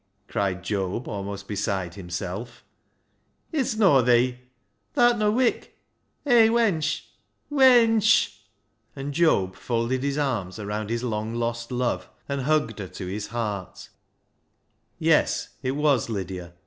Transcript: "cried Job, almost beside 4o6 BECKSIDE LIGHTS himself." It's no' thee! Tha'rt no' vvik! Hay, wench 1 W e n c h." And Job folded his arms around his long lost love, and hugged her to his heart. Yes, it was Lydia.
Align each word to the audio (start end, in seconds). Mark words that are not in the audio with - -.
"cried 0.27 0.63
Job, 0.63 1.07
almost 1.07 1.47
beside 1.47 1.89
4o6 1.91 1.95
BECKSIDE 1.95 1.95
LIGHTS 1.95 1.95
himself." 1.97 2.63
It's 3.51 3.75
no' 3.77 4.01
thee! 4.01 4.39
Tha'rt 4.95 5.19
no' 5.19 5.31
vvik! 5.31 5.67
Hay, 6.25 6.49
wench 6.49 7.01
1 7.49 7.59
W 7.59 7.61
e 7.61 7.83
n 7.83 8.01
c 8.01 8.05
h." 8.31 8.41
And 8.95 9.13
Job 9.13 9.53
folded 9.55 10.01
his 10.01 10.17
arms 10.17 10.57
around 10.57 10.89
his 10.89 11.03
long 11.03 11.35
lost 11.35 11.71
love, 11.71 12.09
and 12.27 12.41
hugged 12.41 12.79
her 12.79 12.87
to 12.87 13.05
his 13.05 13.27
heart. 13.27 13.89
Yes, 14.97 15.49
it 15.61 15.73
was 15.75 16.09
Lydia. 16.09 16.53